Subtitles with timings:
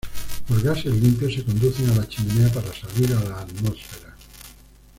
[0.49, 4.15] Los gases limpios se conducen a la chimenea para salir a la atmósfera.